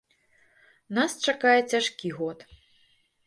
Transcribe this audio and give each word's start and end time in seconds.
Нас 0.99 1.11
чакае 1.27 1.59
цяжкі 1.73 2.13
год. 2.21 2.39